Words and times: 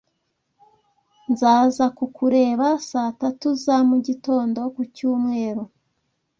Nzaza 1.31 1.85
kukureba 1.97 2.67
saa 2.89 3.11
tatu 3.21 3.47
za 3.63 3.75
mugitondo. 3.89 4.59
ku 4.73 4.81
cyumweru. 4.95 5.63